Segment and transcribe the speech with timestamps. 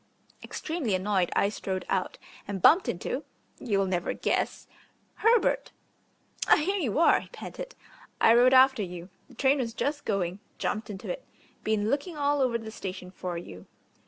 [0.43, 2.17] Extremely annoyed I strode out,
[2.47, 3.23] and bumped into
[3.59, 4.65] you'll never guess
[5.17, 5.73] Herbert!
[6.47, 7.75] "Ah, here you are," he panted;
[8.19, 11.23] "I rode after you the train was just going jumped into it
[11.63, 13.67] been looking all over the station for you."